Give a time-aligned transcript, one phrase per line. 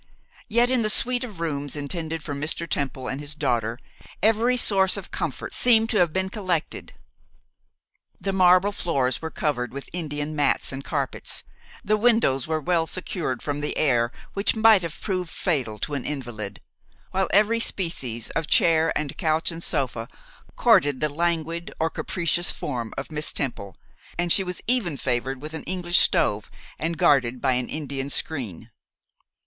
[0.47, 2.67] Yet in the suite of rooms intended for Mr.
[2.67, 3.77] Temple and his daughter,
[4.23, 6.93] every source of comfort seemed to have been collected.
[8.19, 11.43] The marble floors were covered with Indian mats and carpets,
[11.85, 16.03] the windows were well secured from the air which might have proved fatal to an
[16.03, 16.61] invalid,
[17.11, 20.07] while every species of chair and couch, and sofa,
[20.55, 23.77] courted the languid or capricious form of Miss Temple,
[24.17, 26.49] and she was even favoured with an English stove,
[26.79, 28.71] and guarded by an Indian screen.